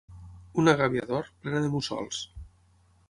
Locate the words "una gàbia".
0.61-1.05